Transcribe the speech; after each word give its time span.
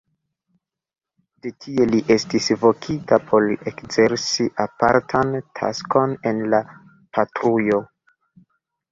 De 1.45 1.49
tie 1.65 1.83
li 1.89 1.97
estis 2.13 2.47
vokita 2.63 3.19
por 3.31 3.45
ekzerci 3.71 4.45
apartan 4.65 5.35
taskon 5.59 6.15
en 6.31 6.41
la 6.55 6.63
patrujo. 7.19 7.83